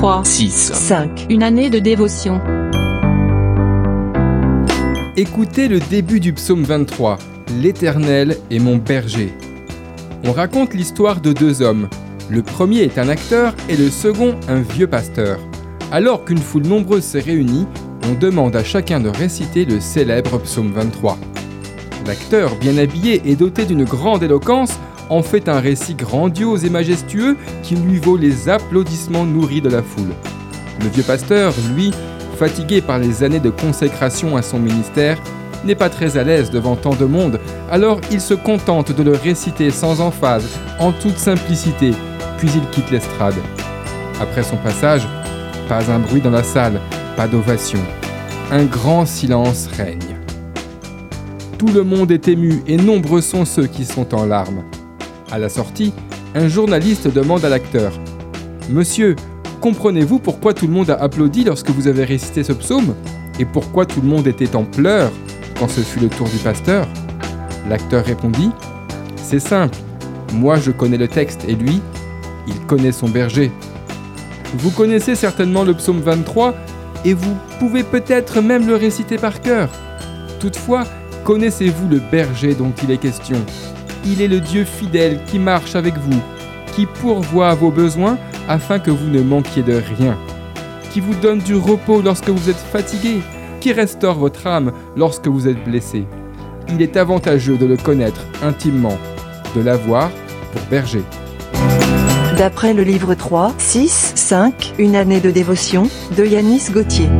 3, 0.00 0.24
6. 0.24 0.72
5. 0.72 1.26
Une 1.28 1.42
année 1.42 1.68
de 1.68 1.78
dévotion. 1.78 2.40
Écoutez 5.14 5.68
le 5.68 5.78
début 5.78 6.20
du 6.20 6.32
psaume 6.32 6.62
23. 6.62 7.18
L'Éternel 7.60 8.38
est 8.50 8.60
mon 8.60 8.78
berger. 8.78 9.30
On 10.24 10.32
raconte 10.32 10.72
l'histoire 10.72 11.20
de 11.20 11.34
deux 11.34 11.60
hommes. 11.60 11.90
Le 12.30 12.40
premier 12.40 12.78
est 12.78 12.96
un 12.96 13.10
acteur 13.10 13.54
et 13.68 13.76
le 13.76 13.90
second 13.90 14.36
un 14.48 14.62
vieux 14.62 14.86
pasteur. 14.86 15.38
Alors 15.92 16.24
qu'une 16.24 16.38
foule 16.38 16.66
nombreuse 16.66 17.04
s'est 17.04 17.20
réunie, 17.20 17.66
on 18.08 18.14
demande 18.14 18.56
à 18.56 18.64
chacun 18.64 19.00
de 19.00 19.10
réciter 19.10 19.66
le 19.66 19.80
célèbre 19.80 20.38
psaume 20.38 20.72
23. 20.72 21.18
L'acteur, 22.06 22.56
bien 22.56 22.78
habillé 22.78 23.20
et 23.26 23.36
doté 23.36 23.66
d'une 23.66 23.84
grande 23.84 24.22
éloquence, 24.22 24.80
en 25.10 25.22
fait 25.22 25.48
un 25.48 25.60
récit 25.60 25.94
grandiose 25.94 26.64
et 26.64 26.70
majestueux 26.70 27.36
qui 27.62 27.74
lui 27.74 27.98
vaut 27.98 28.16
les 28.16 28.48
applaudissements 28.48 29.24
nourris 29.24 29.60
de 29.60 29.68
la 29.68 29.82
foule. 29.82 30.14
Le 30.80 30.88
vieux 30.88 31.02
pasteur, 31.02 31.52
lui, 31.74 31.90
fatigué 32.38 32.80
par 32.80 32.98
les 32.98 33.22
années 33.22 33.40
de 33.40 33.50
consécration 33.50 34.36
à 34.36 34.42
son 34.42 34.58
ministère, 34.58 35.18
n'est 35.64 35.74
pas 35.74 35.90
très 35.90 36.16
à 36.16 36.24
l'aise 36.24 36.50
devant 36.50 36.76
tant 36.76 36.94
de 36.94 37.04
monde, 37.04 37.38
alors 37.70 38.00
il 38.10 38.20
se 38.20 38.32
contente 38.32 38.92
de 38.92 39.02
le 39.02 39.12
réciter 39.12 39.70
sans 39.70 40.00
emphase, 40.00 40.48
en 40.78 40.92
toute 40.92 41.18
simplicité, 41.18 41.90
puis 42.38 42.48
il 42.54 42.66
quitte 42.70 42.90
l'estrade. 42.90 43.34
Après 44.20 44.42
son 44.42 44.56
passage, 44.56 45.06
pas 45.68 45.90
un 45.90 45.98
bruit 45.98 46.22
dans 46.22 46.30
la 46.30 46.42
salle, 46.42 46.80
pas 47.16 47.26
d'ovation. 47.26 47.80
Un 48.50 48.64
grand 48.64 49.04
silence 49.04 49.68
règne. 49.76 50.16
Tout 51.58 51.68
le 51.68 51.82
monde 51.82 52.10
est 52.10 52.26
ému 52.26 52.62
et 52.66 52.78
nombreux 52.78 53.20
sont 53.20 53.44
ceux 53.44 53.66
qui 53.66 53.84
sont 53.84 54.14
en 54.14 54.24
larmes. 54.24 54.62
À 55.32 55.38
la 55.38 55.48
sortie, 55.48 55.92
un 56.34 56.48
journaliste 56.48 57.06
demande 57.06 57.44
à 57.44 57.48
l'acteur 57.48 57.92
Monsieur, 58.68 59.14
comprenez-vous 59.60 60.18
pourquoi 60.18 60.54
tout 60.54 60.66
le 60.66 60.72
monde 60.72 60.90
a 60.90 60.94
applaudi 60.94 61.44
lorsque 61.44 61.70
vous 61.70 61.86
avez 61.86 62.04
récité 62.04 62.42
ce 62.42 62.52
psaume 62.52 62.94
Et 63.38 63.44
pourquoi 63.44 63.86
tout 63.86 64.00
le 64.00 64.08
monde 64.08 64.26
était 64.26 64.56
en 64.56 64.64
pleurs 64.64 65.12
quand 65.58 65.68
ce 65.68 65.82
fut 65.82 66.00
le 66.00 66.08
tour 66.08 66.28
du 66.28 66.38
pasteur? 66.38 66.88
L'acteur 67.68 68.04
répondit 68.04 68.50
C'est 69.16 69.38
simple, 69.38 69.78
moi 70.34 70.56
je 70.56 70.72
connais 70.72 70.98
le 70.98 71.06
texte 71.06 71.44
et 71.46 71.54
lui, 71.54 71.80
il 72.48 72.58
connaît 72.66 72.92
son 72.92 73.08
berger. 73.08 73.52
Vous 74.54 74.70
connaissez 74.70 75.14
certainement 75.14 75.62
le 75.62 75.74
psaume 75.74 76.00
23 76.00 76.54
et 77.04 77.14
vous 77.14 77.36
pouvez 77.60 77.84
peut-être 77.84 78.40
même 78.40 78.66
le 78.66 78.74
réciter 78.74 79.16
par 79.16 79.40
cœur. 79.40 79.68
Toutefois, 80.40 80.82
connaissez-vous 81.22 81.88
le 81.88 82.00
berger 82.10 82.54
dont 82.54 82.72
il 82.82 82.90
est 82.90 82.98
question? 82.98 83.38
Il 84.06 84.22
est 84.22 84.28
le 84.28 84.40
Dieu 84.40 84.64
fidèle 84.64 85.20
qui 85.26 85.38
marche 85.38 85.74
avec 85.74 85.96
vous, 85.98 86.20
qui 86.74 86.86
pourvoit 86.86 87.50
à 87.50 87.54
vos 87.54 87.70
besoins 87.70 88.18
afin 88.48 88.78
que 88.78 88.90
vous 88.90 89.08
ne 89.08 89.22
manquiez 89.22 89.62
de 89.62 89.80
rien, 89.96 90.16
qui 90.92 91.00
vous 91.00 91.14
donne 91.14 91.38
du 91.38 91.54
repos 91.54 92.02
lorsque 92.02 92.28
vous 92.28 92.48
êtes 92.50 92.56
fatigué, 92.56 93.20
qui 93.60 93.72
restaure 93.72 94.18
votre 94.18 94.46
âme 94.46 94.72
lorsque 94.96 95.28
vous 95.28 95.48
êtes 95.48 95.62
blessé. 95.64 96.04
Il 96.68 96.82
est 96.82 96.96
avantageux 96.96 97.58
de 97.58 97.66
le 97.66 97.76
connaître 97.76 98.22
intimement, 98.42 98.98
de 99.54 99.60
l'avoir 99.60 100.10
pour 100.52 100.62
berger. 100.70 101.02
D'après 102.38 102.72
le 102.72 102.82
livre 102.82 103.14
3, 103.14 103.52
6, 103.58 104.12
5, 104.14 104.74
Une 104.78 104.96
année 104.96 105.20
de 105.20 105.30
dévotion, 105.30 105.88
de 106.16 106.24
Yanis 106.24 106.70
Gauthier. 106.70 107.10